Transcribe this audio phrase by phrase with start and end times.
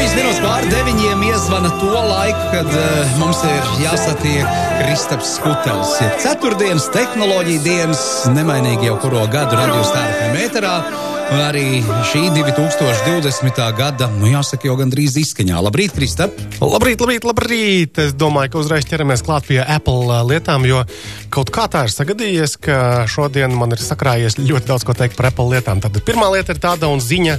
[0.00, 5.92] 9 minūtes pār 9 iezvana to laiku, kad uh, mums ir jāsatiek Kristaps Skutels.
[6.00, 10.74] Ir ceturtdienas tehnoloģija dienas, nemainīgi jau kuro gadu radījus tērpiem metrā.
[11.30, 11.78] Arī
[12.10, 13.60] šī 2020.
[13.78, 15.60] gada, nu jāsaka, jau gandrīz izskaņā.
[15.62, 16.34] Labrīt, Kristap!
[16.58, 18.00] Labrīt, labrīt, labrīt!
[18.02, 20.80] Es domāju, ka uzreiz ķeramies klāt pie Apple lietām, jo
[21.30, 25.28] kaut kā tā ir sagadījies, ka šodien man ir sakrājies ļoti daudz ko teikt par
[25.30, 25.78] Apple lietām.
[25.84, 27.36] Tad pirmā lieta ir tāda un ziņa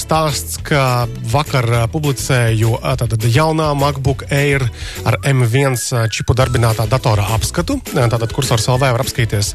[0.00, 4.66] stāsts, ka vakar publicēju tātad jaunā MacBook Air
[5.06, 5.78] ar M1
[6.10, 7.78] čipu darbinātā datora apskatu.
[7.94, 9.54] Tātad kursors LV var apskatīties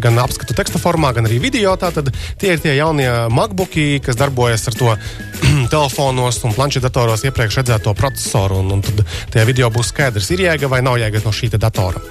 [0.00, 1.76] gan apskatu teksta formā, gan arī video.
[1.76, 2.08] Tātad
[2.40, 4.92] tie ir tie jaunie MacBooki, kas darbojas ar to
[5.74, 8.60] telefonos un planšetdatoros iepriekš redzēto procesoru.
[8.62, 9.02] Un, un tad
[9.34, 12.02] tajā video būs skaidrs, ir jēga vai nav jēga no šī datora.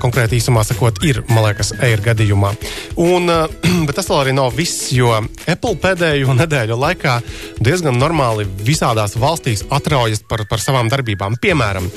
[0.00, 2.54] Konkrēti īsumā sakot, ir, man liekas, Air gadījumā.
[3.02, 3.28] Un,
[3.86, 7.18] bet tas vēl arī nav viss, jo Apple pēdējo nedēļu laikā
[7.60, 11.36] diezgan normāli visādās valstīs atraujas par, par savām darbībām.
[11.42, 11.90] Piemēram,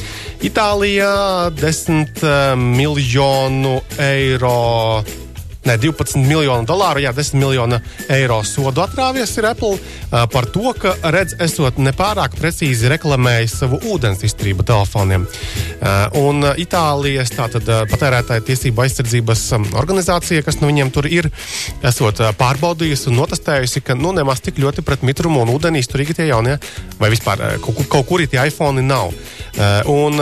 [0.44, 1.16] Itālijā
[1.56, 2.28] 10
[2.60, 4.60] miljonu eiro
[5.66, 7.80] ne 12 miljonu dolāru, jā, 10 miljonu
[8.10, 9.78] eiro sodu atrāvies ir Apple
[10.32, 15.28] par to, ka redz, esot nepārāk precīzi reklamējis savu ūdens izturību telefoniem.
[16.20, 19.46] Un Itālijas tātad, patērētāja tiesība aizsardzības
[19.80, 21.30] organizācija, kas nu viņiem tur ir,
[21.86, 26.30] esot pārbaudījusi un notestējusi, ka nu, nemaz tik ļoti pret mitrumu un ūdeni izturīgi tie
[26.32, 26.58] jaunie,
[27.00, 29.14] vai vispār kaut, kaut kur tie iPhone nav.
[29.92, 30.20] Un,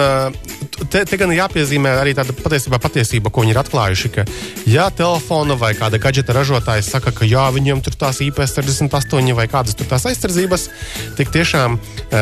[0.89, 4.25] te, te gan jāpiezīmē arī tāda patiesībā patiesība, ko viņi ir atklājuši, ka
[4.69, 4.87] ja
[5.27, 9.87] telefona vai kāda gadgeta ražotājs saka, ka jā, viņiem tur tās IP68 vai kādas tur
[9.89, 10.69] tās aizsardzības,
[11.17, 11.75] tik tiešām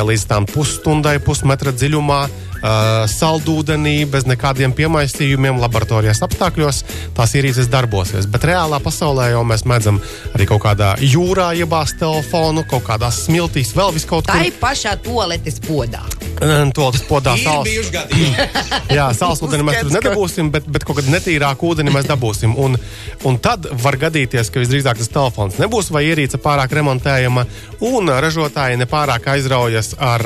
[0.09, 2.23] līdz tām pusstundai, pusmetra dziļumā
[2.66, 6.81] uh, saldūdenī, bez nekādiem piemaisījumiem, laboratorijas apstākļos
[7.16, 8.27] tās ierīces darbosies.
[8.31, 10.02] Bet reālā pasaulē jau mēs mēdzam
[10.33, 14.33] arī kaut kādā jūrā iebāzt telefonu, kaut kādās smiltīs, vēl vis kaut kur.
[14.33, 16.03] Tā ir pašā toaletes podā.
[16.75, 17.69] Toaletes podā sāls.
[18.97, 22.57] Jā, sāls ūdeni mēs tur nedabūsim, bet, bet kaut kādu netīrāku ūdeni mēs dabūsim.
[22.59, 22.75] Un,
[23.28, 27.45] un tad var gadīties, ka visdrīzāk tas telefons nebūs vai ierīce pārāk remontējama,
[27.85, 30.23] un ražotāji nepārāk aizraujas ar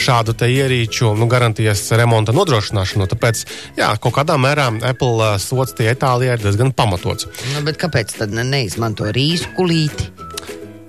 [0.00, 3.08] šādu ierīču nu, garantijas remonta nodrošināšanu.
[3.10, 3.44] Tāpēc,
[3.78, 7.28] jā, kaut kādā mērā Apple sots tie Itālijā ir diezgan pamatots.
[7.54, 10.12] Nu, kāpēc tad neizmanto rīsu kulīti?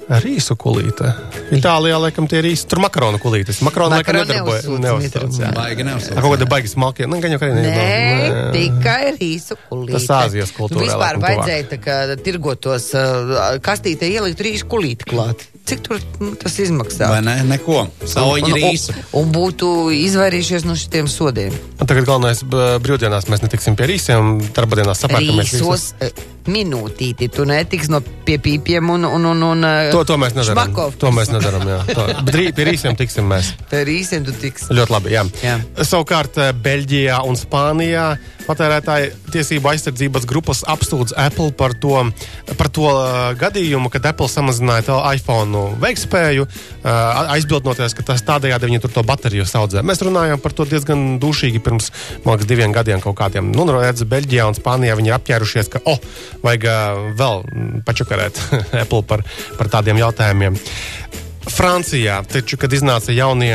[0.05, 1.07] Rīsu kulīte.
[1.55, 3.57] Itālijā laikam tie ir īsti tur makaronu kulītes.
[3.65, 4.67] Makaronu laikam nedarbojas.
[4.83, 5.39] Neuzsauc.
[5.55, 6.19] Baigi neuzsauc.
[6.19, 7.07] Kaut kāda baigi smalkie.
[7.09, 9.97] Nu, gan jau kā Nē, Nē, tikai rīsu kulīte.
[9.97, 10.83] Tas Āzijas kultūrā.
[10.83, 15.47] Nu, vispār vajadzēja tā kā tirgotos uh, kastītē ielikt rīsu kulīti klāt.
[15.65, 17.07] Cik tur nu, tas izmaksā?
[17.09, 17.39] Vai ne?
[17.49, 17.87] Neko.
[18.05, 18.93] Sauņi rīsu.
[18.93, 21.55] Un, un būtu izvairījušies no šitiem sodiem.
[21.81, 25.55] Tagad galvenais brīvdienās mēs netiksim pie rīsiem, darbadienās sapērkamies.
[25.55, 25.87] Rīsos
[26.51, 30.61] minūtīti, tu netiksi no pie pīpiem un, un, un, un To, to mēs nedarām.
[30.61, 30.99] Šmakovs.
[31.01, 31.65] To mēs nedarām.
[31.69, 31.79] Jā.
[31.89, 32.05] To.
[32.27, 33.53] Bet rī, pie rīsiem tiksim mēs.
[33.71, 34.69] Pie rīsiem tu tiksi.
[34.75, 35.13] Ļoti labi.
[35.15, 35.25] Jā.
[35.45, 35.57] Jā.
[35.81, 38.07] Savukārt Beļģijā un Spānijā
[38.45, 41.97] patērētāju tiesību aizsardzības grupas apsūdz Apple par to,
[42.59, 48.81] par to uh, gadījumu, kad Apple samazināja iPhone veiktspēju, uh, aizbildnoties, ka tas tādējādi viņi
[48.83, 49.81] tur to bateriju saudzē.
[49.85, 51.89] Mēs runājam par to diezgan dušīgi pirms
[52.25, 53.49] liekas, diviem gadiem kaut kādiem.
[53.55, 55.97] Nu, redz, Beļģijā un Spānijā viņi ir apķērušies, ka, oh,
[56.45, 57.43] vajag uh, vēl
[57.87, 58.41] pačakarēt
[58.83, 59.25] Apple par,
[59.57, 60.59] par tādiem jautājumiem.
[61.45, 63.53] Francijā, taču, kad iznāca jaunie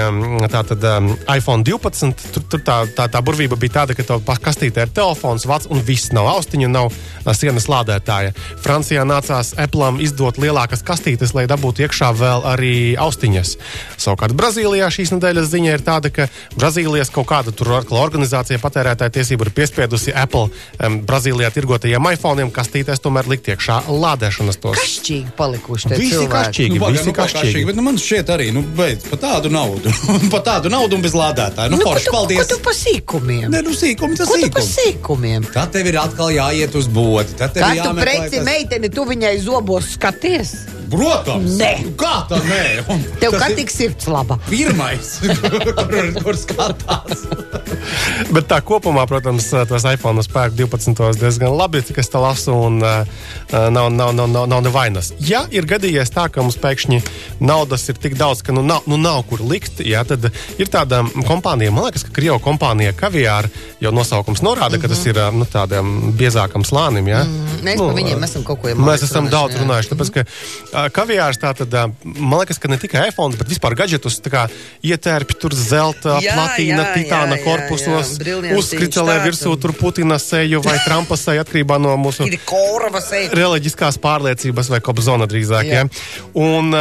[0.53, 4.87] tātad, um, iPhone 12, tur, tur tā, tā, tā burvība bija tāda, ka tev kastītē
[4.87, 8.33] ir telefons, vats un viss nav austiņu, nav uh, sienas lādētāja.
[8.63, 13.57] Francijā nācās Apple izdot lielākas kastītes, lai dabūtu iekšā vēl arī austiņas.
[14.01, 19.49] Savukārt Brazīlijā šīs nedēļas ziņa ir tāda, ka Brazīlijas kaut kāda tur organizācija patērētāja tiesību
[19.49, 24.79] ir piespiedusi Apple um, Brazīlijā tirgotajiem iPhone'iem kastītēs tomēr likt iekšā lādēšanas tos.
[24.79, 26.51] Kašķīgi palikuši tie Visi cilvēki.
[26.51, 27.45] kašķīgi, Nu, visi nu, kašķīgi.
[27.51, 29.89] kašķīgi, bet nu, man šķiet arī, nu, beidz par tādu naudu.
[30.35, 31.73] par tādu naudu un bez lādētāja.
[31.73, 32.51] Nu, Nu, ko forši, tu, ko paldies.
[32.53, 33.47] tu pa sīkumiem?
[33.55, 35.47] Nē, nu, sīkumi, tas Ko tu pa sīkumiem?
[35.55, 37.33] Tad tev ir atkal jāiet uz bodi.
[37.41, 40.53] Tad tev Kā ir tu jāmeklē preci tas- meiteni, tu viņai zobos skaties?
[40.91, 41.57] Protams!
[41.61, 41.71] Nē.
[41.85, 42.63] Nu, Kā tā nē?
[42.91, 44.39] Un Tev tas tik sirds laba?
[44.49, 45.13] Pirmais,
[45.91, 47.25] kur, kur skatās.
[48.35, 51.21] Bet tā kopumā, protams, tos iPhone pērk 12.
[51.21, 53.03] diezgan labi, cik es tā lasu, un uh,
[53.53, 55.13] nav, nav, nav, nav, nav nevainas.
[55.23, 57.01] Ja ir gadījies tā, ka mums pēkšņi
[57.43, 61.03] naudas ir tik daudz, ka nu nav, nu nav kur likt, jā, tad ir tāda
[61.29, 63.51] kompānija, man liekas, ka Krievu kompānija Kaviāra
[63.81, 64.83] jau nosaukums norāda, mm -hmm.
[64.83, 67.09] ka tas ir uh, nu, tādam biezākam slānim.
[67.09, 67.25] Jā.
[67.25, 67.65] Mhm.
[67.65, 70.21] Mēs Nu, par viņiem esam kaut ko jau Mēs esam runājuši, daudz runājuši, tāpēc, ka
[70.21, 75.37] uh, kaviārs, tā tad, uh, man liekas, ka ne tikai iPhone, bet vispār gadgetus ietērpi
[75.41, 78.15] tur zelta, Jā, platīna, jā, titāna jā, korpusos,
[78.57, 82.27] uzskricelē virsū tur Putina seju vai Trumpa seju atkarībā no mūsu
[83.37, 85.69] reliģiskās pārliecības vai kobzona drīzāk.
[85.69, 85.85] Jā.
[85.85, 85.89] Ja?
[86.41, 86.73] Un,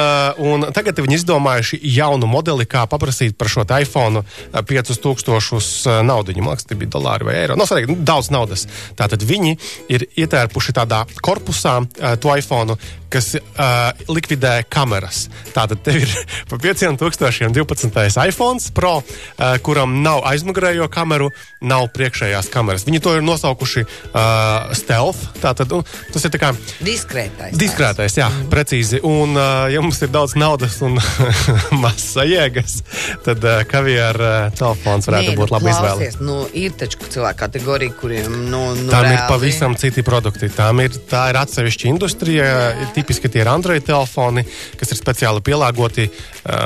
[0.44, 6.36] un tagad viņi izdomājuši jaunu modeli, kā paprasīt par šo iPhone uh, 5000 naudu.
[6.40, 7.58] Man liekas, tie bija dolāri vai eiro.
[7.60, 8.66] No, nu, daudz naudas.
[9.00, 9.56] Tātad viņi
[9.92, 11.80] ir ietērpuši tādā korpusā
[12.22, 12.78] to iPhone,
[13.10, 15.28] kas uh, likvidē kameras.
[15.56, 16.16] Tātad tev ir
[16.50, 18.28] par 5000 12.
[18.28, 21.30] iPhone Pro, uh, kuram nav aizmugurējo kameru,
[21.62, 22.86] nav priekšējās kameras.
[22.88, 25.30] Viņi to ir nosaukuši uh, stealth.
[25.42, 25.84] Tātad, nu,
[26.14, 26.52] tas ir kā
[26.84, 27.56] Diskrētais.
[27.60, 28.48] Diskrētais, jā, mm.
[28.52, 29.02] precīzi.
[29.06, 30.98] Un, uh, ja mums ir daudz naudas un
[31.84, 32.80] maz sajēgas,
[33.26, 36.10] tad uh, kaviāra uh, telefons varētu būt laba izvēle.
[36.24, 40.52] Nu, ir taču cilvēku kategorija, kuriem nu, nu, ir reāli- pavisam citi produkti.
[40.54, 42.50] Tām ir, tā ir atsevišķa industrija.
[42.96, 44.46] Tipiski tie ir Android telefoni,
[44.80, 46.10] kas ir speciāli pielāgoti.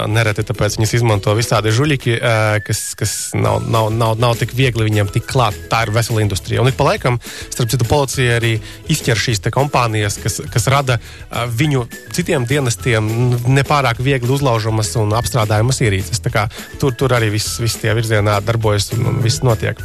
[0.09, 4.87] Nereti tāpēc viņas izmanto visādi žuļiki, uh, kas, kas nav, nav, nav, nav tik viegli
[4.87, 5.57] viņiem tik klāt.
[5.71, 6.61] Tā ir vesela industrija.
[6.63, 7.19] Un ik pa laikam,
[7.53, 8.55] starp citu, policija arī
[8.93, 10.99] izķer šīs kompānijas, kas, kas rada
[11.31, 13.09] viņu citiem dienestiem
[13.51, 16.21] nepārāk viegli uzlaužamas un apstrādājamas ierīces.
[16.33, 16.47] Kā
[16.79, 19.79] Tur, tur arī viss, viss tie virzienā darbojas un, un viss notiek.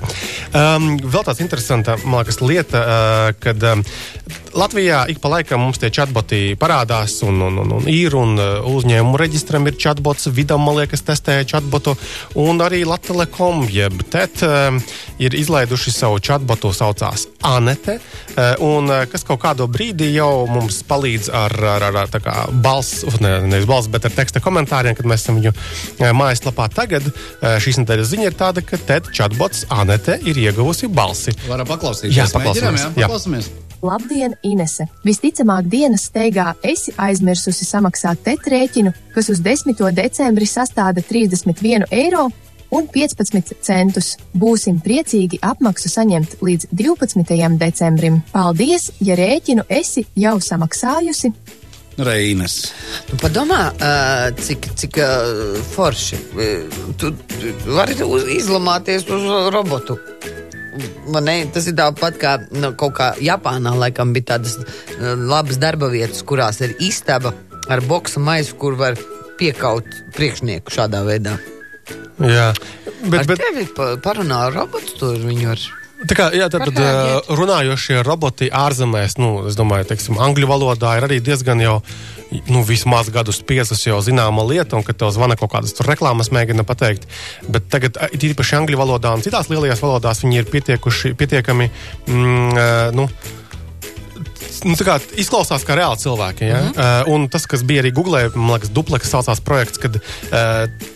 [0.57, 3.85] Um, vēl tāds interesants, man liekas, lieta, uh, kad um,
[4.57, 8.65] Latvijā ik pa laikam mums tie chatboti parādās, un, un, un, un ir, un uh,
[8.69, 11.97] uzņēmumu reģistram ir chatbots, vidam, man liekas, testēja chatbotu,
[12.39, 13.07] un arī Latvijas
[13.73, 14.79] jeb TET um,
[15.23, 20.81] ir izlaiduši savu chatbotu, saucās Anete, uh, un uh, kas kaut kādu brīdi jau mums
[20.89, 25.09] palīdz ar, ar, ar, ar kā balss, ne, nevis balss, bet ar teksta komentāriem, kad
[25.09, 27.09] mēs esam viņu uh, mājaslapā tagad.
[27.09, 31.35] Uh, šīs nedēļas ziņa ir tāda, ka TET chatbots Anete ir ieguvusi balsi.
[31.49, 32.17] Varam paklausīties.
[32.17, 33.49] Jā, Mēģinām, paklausāmies.
[33.51, 33.68] jā, Jā.
[33.83, 34.89] Labdien, Inese!
[35.07, 39.79] Visticamāk, dienas steigā esi aizmirsusi samaksāt TET rēķinu, kas uz 10.
[39.95, 42.27] decembri sastāda 31 eiro
[42.75, 44.17] un 15 centus.
[44.35, 47.39] Būsim priecīgi apmaksu saņemt līdz 12.
[47.61, 48.19] decembrim.
[48.35, 51.33] Paldies, ja rēķinu esi jau samaksājusi!
[51.99, 52.61] Reinas.
[53.09, 53.73] Nu, padomā,
[54.39, 55.01] cik, cik
[55.73, 56.21] forši.
[56.99, 57.97] Tu, tu vari
[58.37, 59.99] izlamāties uz robotu.
[61.09, 65.61] Man ne, tas ir tāpat kā nu, kaut kā Japānā, laikam, bija tādas uh, labas
[65.61, 67.35] darba vietas, kurās ir istaba
[67.69, 68.99] ar boksa maisu, kur var
[69.39, 69.87] piekaut
[70.17, 71.37] priekšnieku šādā veidā.
[72.19, 72.51] Jā,
[73.03, 75.67] Bet, ar bet, tevi pa, parunā ar robotu, tur viņu var.
[75.99, 76.91] Tā kā, jā, tad, tad ā,
[77.35, 81.75] runājošie roboti ārzemēs, nu, es domāju, teiksim, angļu valodā ir arī diezgan jau,
[82.53, 86.63] nu, vismaz gadus piecus jau zināma lieta, un kad tev zvana kaut kādas reklāmas mēģina
[86.69, 87.09] pateikt.
[87.51, 91.71] Bet tagad, īpaši angļu valodā un citās lielajās valodās, viņi ir pietiekuši, pietiekami,
[92.07, 93.09] mm, ā, nu,
[94.65, 96.49] nu, tā kā izklausās kā reāli cilvēki.
[96.49, 96.61] Ja?
[96.61, 97.07] Uh -huh.
[97.07, 100.03] uh, un tas, kas bija arī Google, man liekas, dupleks saucās projekts, kad uh,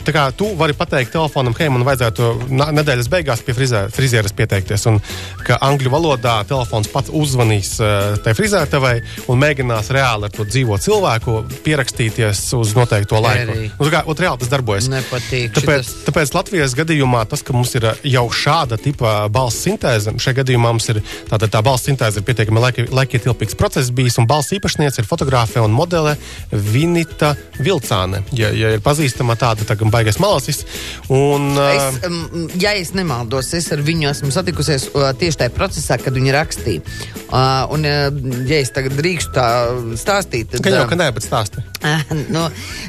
[0.04, 4.86] tā kā tu vari pateikt telefonam, hei, man vajadzētu nedēļas beigās pie frizē, frizieres pieteikties.
[4.86, 5.00] Un
[5.46, 10.78] ka angļu valodā telefons pats uzvanīs uh, tai frizētavai un mēģinās reāli ar to dzīvo
[10.78, 13.52] cilvēku pierakstīties uz noteikto laiku.
[13.78, 14.88] Nu, tā kā, ot, reāli tas darbojas.
[14.88, 16.04] Nepatīk Tāpēc, šitas.
[16.06, 20.88] tāpēc Latvijas gadījumā tas, ka mums ir jau šāda tipa balss sintēze, šajā gadījumā mums
[20.92, 22.88] ir tāda tā balss sintēze ir pietiekami laika-
[23.42, 26.14] laikietilpīgs process bijis, un balss īpašniece ir fotogrāfe un modele
[26.52, 28.22] Vinita Vilcāne.
[28.32, 30.64] Ja, ja ir pazīstama tāda, tā gan baigais malasis.
[31.10, 35.98] Un, Es, um, ja es nemaldos, es ar viņu esmu satikusies uh, tieši tajā procesā,
[36.00, 36.82] kad viņa rakstīja.
[37.32, 39.46] Uh, un, uh, ja es tagad drīkstu tā
[39.98, 40.62] stāstīt, tad.
[40.64, 41.62] Gan jau, ka nē, bet stāsti.
[42.34, 42.44] nu,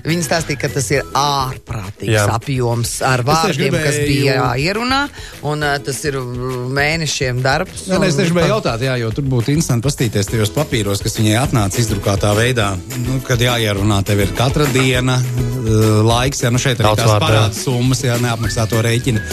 [0.05, 2.25] viņa stāstīja, ka tas ir ārprātīgs Jā.
[2.35, 5.01] Apjoms ar Es vārdiem, kas gribēju- bija jāierunā.
[5.47, 7.87] Un, uh, tas ir mēnešiem darbs.
[7.87, 10.99] Jā, nē, es un- tieši gribēju jautāt, jā, jo tur būtu interesanti paskatīties tajos papīros,
[11.03, 12.73] kas viņai atnāca izdrukātā veidā.
[13.05, 17.19] Nu, kad jārunā, tev ir katra diena, uh, laiks, ja nu šeit tās vārdu, jā.
[17.23, 19.23] parāda summas, ja neapmaksāto rēķinu.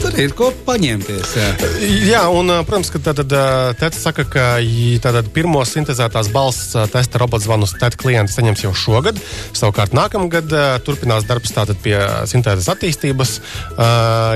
[0.00, 1.32] Tur ir ko paņemties.
[1.36, 1.48] Jā.
[2.08, 4.44] Jā, un, ā, protams, ka tad Tēta saka, ka
[5.04, 9.20] tātad pirmo sintēzētās balss testa robots zvanus Tēta klienti saņems jau šogad.
[9.52, 10.54] Savukārt nākamgad
[10.86, 11.98] turpinās darbs tātad pie
[12.32, 13.34] sintēzes attīstības,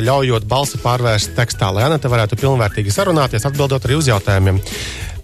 [0.04, 4.60] ļaujot balsi pārvērst tekstā, lai Anita varētu pilnvērtīgi sarunāties, atbildot arī uz jautājumiem.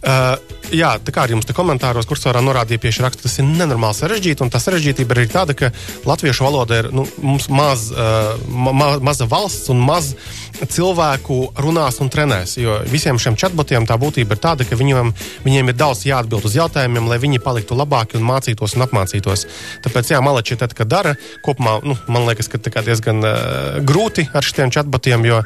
[0.00, 0.38] Uh,
[0.72, 2.06] jā, tā kā arī jums te komentāros,
[2.40, 4.40] norādīt pie šī raksta, tas ir nenormāli sarežģīti.
[4.40, 5.68] Un tā sarežģītība ir tāda, ka
[6.08, 10.14] latviešu valoda ir nu, mums maz, uh, ma, ma, maza valsts un maz
[10.60, 12.56] cilvēku runās un trenēs.
[12.60, 15.12] Jo visiem šiem chatbotiem tā būtība ir tāda, ka viņiem,
[15.44, 19.46] viņiem ir daudz jāatbild uz jautājumiem, lai viņi paliktu labāki un mācītos un apmācītos.
[19.84, 24.46] Tāpēc, jā, maleči tad, kad dara, kopumā, nu, man liekas, ka diezgan uh, grūti ar
[24.46, 25.44] šiem chatbotiem, jo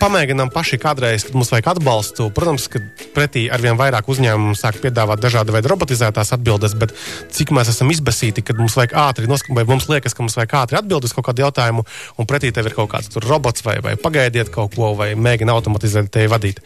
[0.00, 2.28] pamēģinām paši kādreiz, kad mums vajag atbalstu.
[2.34, 2.80] Protams, ka
[3.14, 6.94] pretī arvien vairāk uzņēmumu sāk piedāvāt dažādu veidu robotizētās atbildes, bet
[7.34, 10.56] cik mēs esam izbēsīti, kad mums vajag ātri noskaidrot, vai mums liekas, ka mums vajag
[10.62, 11.86] ātri atbildēt uz kaut kādu jautājumu,
[12.18, 16.12] un pretī tev ir kaut kāds robots vai, vai pagaidiet kaut ko, vai mēģina automatizēt
[16.14, 16.62] tevi vadīt.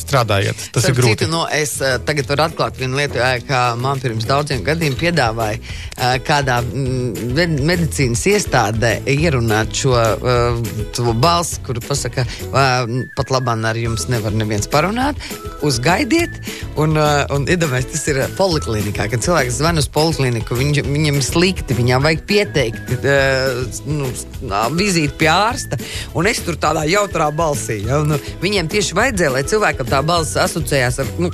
[0.00, 1.18] Strādājiet, tas Starp ir grūti.
[1.24, 5.60] Citu, nu, es uh, tagad varu atklāt vienu lietu, kā man pirms daudziem gadiem piedāvāja
[5.60, 12.88] uh, kādā mm, med- medicīnas iestādē ierunāt šo uh, balsi, kuru pasaka, uh,
[13.18, 15.18] pat labāk ar jums nevar neviens parunāt.
[15.66, 16.36] Uzgaidiet,
[16.80, 21.26] un, uh, un iedomājieties, tas ir poliklinikā, kad cilvēks zvan uz polikliniku, viņš, viņam ir
[21.26, 22.92] slikti, viņam vajag pieteikt
[23.90, 24.08] nu,
[24.78, 25.78] vizīti pie ārsta,
[26.16, 27.80] un es tur tādā jautrā balsī.
[27.88, 31.14] Ja, nu, viņiem tieši vajadzēja, lai cilvēkam tā balss asociējās ar.
[31.18, 31.32] Nu,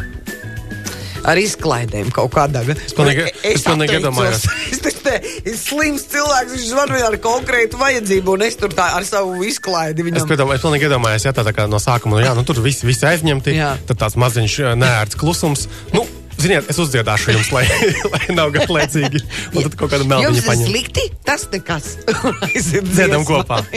[1.26, 2.84] Ar izklaidēm kaut kādā veidā.
[2.86, 4.44] Es pilnīgi- es iedomājos.
[4.70, 8.92] Es tas te ir slims cilvēks, viņš zvanīja ar konkrētu vajadzību, un es tur tā
[8.94, 10.28] ar savu izklaidi Es, viņam.
[10.30, 12.84] piedomā, es pilnīgi iedomājos, ja tā, tā kā no sākuma, nu, jā, nu, tur viss
[12.86, 13.72] vis aizņemti, Jā.
[13.88, 15.66] tad tāds maziņš ē, neērts klusums.
[15.92, 16.06] Nu,
[16.46, 17.64] ziniet, es uzdziedāšu jums, lai,
[18.12, 19.22] lai nav garlaicīgi.
[19.52, 20.70] Un tad kaut kāda meldiņa ir paņem.
[20.70, 21.96] slikti, tas nekas.
[22.94, 23.62] Dziedam kopā.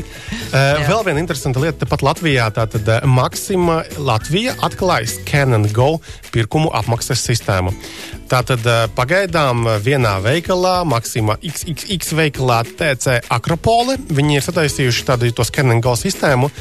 [0.49, 2.47] Uh, vēl viena interesanta lieta, tepat Latvijā.
[2.55, 5.99] Tātad uh, Maksima Latvija atklāja Scan and Go
[6.33, 7.69] pirkumu apmaksas sistēmu.
[8.29, 15.31] Tātad uh, pagaidām uh, vienā veikalā, Maksima XXX veikalā TC Akropole, viņi ir sataisījuši tādu
[15.33, 16.51] to Scan and Go sistēmu,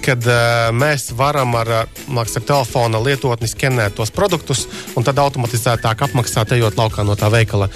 [0.00, 1.72] kad uh, mēs varam ar,
[2.08, 4.64] māks, ar telefona lietotni skenēt tos produktus
[4.96, 7.68] un tad automatizētāk apmaksāt, ejot laukā no tā veikala.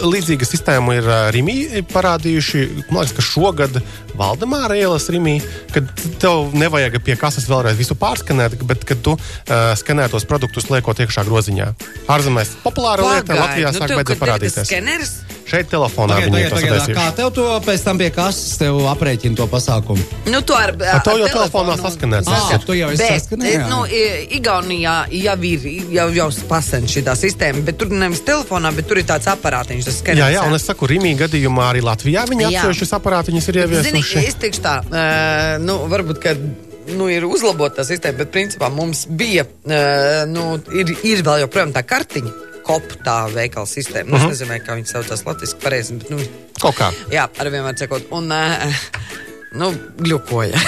[0.00, 2.62] Līdzīga sistēma ir Rīgā parādījuši.
[2.88, 3.80] Man liekas, ka šogad
[4.18, 5.36] Valdemāra ielas Rīgā,
[5.74, 5.90] kad
[6.22, 11.02] tev nevajag pie kases vēlreiz visu pārskanēt, bet kad tu uh, skanē tos produktus, liekot
[11.04, 11.72] iekšā groziņā.
[12.10, 14.68] Ārzemēs populāra lieta, Latvijā nu sāk beidzot parādīties.
[14.70, 15.14] Skeneris,
[15.50, 18.78] Šeit telefonā Pagaid, viņi pagaid, to pagaid, kā tev to pēc tam pie kases tev
[18.92, 20.04] aprēķina to pasākumu?
[20.30, 22.30] Nu, to ar, Ar to jau ar telefonā telefonu saskanēts.
[22.30, 23.64] Ā, tu jau esi Bet, saskanējis?
[23.70, 23.80] Nu,
[24.38, 25.66] Igaunijā jau ir
[25.96, 29.98] jau, jau pasen šī sistēma, bet tur nevis telefonā, bet tur ir tāds aparātiņš, tas
[29.98, 30.22] skeneris.
[30.22, 32.50] Jā, jā, un es saku, Rīgā gadījumā arī Latvijā viņi Jā.
[32.62, 34.26] atsevišķus aparātiņus ir Zini, ieviesuši.
[34.30, 36.36] es teikšu tā, uh, nu, varbūt, ka
[36.94, 41.84] nu, ir uzlabota sistēma, bet principā mums bija, uh, nu, ir, ir vēl joprojām tā
[41.86, 42.49] kartiņa.
[42.70, 44.10] Kopu tā veikala sistēma.
[44.10, 44.32] Nu, uh -huh.
[44.32, 46.18] Es nezinu, kā viņi saucās latviešu pareizi, bet, nu,
[46.60, 46.92] Kaut kā.
[47.10, 48.74] jā, ar vienmēr sakot, un, uh,
[49.52, 50.58] nu, glukoja.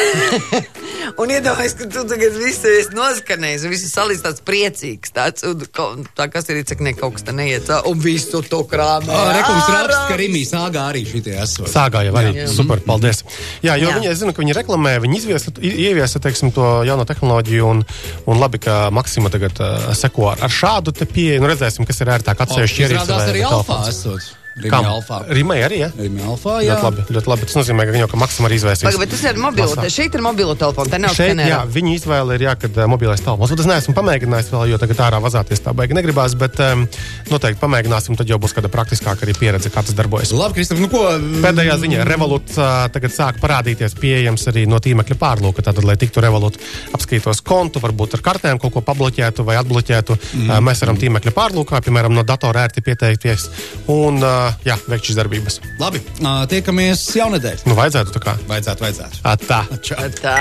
[1.21, 5.47] un iedomājieties, ka tu tagad visu esi noskanējis, un viss ir salīdz tāds priecīgs, tāds,
[5.47, 9.19] un tā kas ir, cik ne kaut kas te neiet, un visu to krāmē.
[9.37, 11.71] Rekums raksts, ka Rīgā sāgā arī šitie esot.
[11.71, 12.35] Sāgā jau arī.
[12.43, 12.49] Jā.
[12.51, 13.23] Super, paldies.
[13.63, 13.97] Jā, jo Jā.
[14.01, 17.87] viņi, es zinu, ka viņi reklamē, viņi izviesa, ieviesa teiksim, to jauno tehnoloģiju, un,
[18.27, 21.43] un labi, ka Maksima tagad uh, seko ar, ar šādu te pieeju.
[21.43, 22.89] Nu, redzēsim, kas ir ērtāk atsevišķi.
[22.91, 24.42] Izrādās vai- arī alfā esot.
[25.33, 25.89] Rimai arī, ja?
[25.97, 26.75] Rīgā alfā, jā.
[26.77, 27.47] Ļoti labi, ļoti labi.
[27.49, 28.85] Tas nozīmē, ka viņi jau ka Maksima arī izvēsīs.
[28.85, 29.93] Pagaid, bet tas ir mobilo, Masā.
[29.95, 31.61] šeit ir mobilo telefons, te nav Šeit, jā, skenera.
[31.73, 33.55] viņa izvēle ir, jā, kad uh, mobilais telefons.
[33.57, 36.85] Es neesmu pamēģinājis vēl, jo tagad ārā vazāties tā baigi negribās, bet um,
[37.31, 40.35] noteikti pamēģināsim, tad jau būs kāda praktiskāka arī pieredze, kā tas darbojas.
[40.37, 41.01] Labi, Kristap, nu ko?
[41.45, 45.65] Pēdējā ziņā Revolut uh, tagad sāk parādīties pieejams arī no tīmekļa pārlūka.
[45.65, 46.61] Tātad, lai tiktu Revolut
[46.93, 50.53] apskaitos kontu, varbūt ar kartēm kaut ko pabloķētu vai atbloķētu, mm.
[50.53, 53.49] uh, mēs varam tīmekļa pārlūkā, piemēram, no datora ērti pieteikties
[53.93, 55.61] un uh, jā, veikt šīs darbības.
[55.83, 57.67] Labi, ā, tiekamies jaunedēļ.
[57.71, 58.37] Nu, vajadzētu tā kā.
[58.51, 59.25] Vajadzētu, vajadzētu.
[59.27, 59.61] Ā, Tā.
[59.83, 60.09] Čau.
[60.23, 60.39] Tā.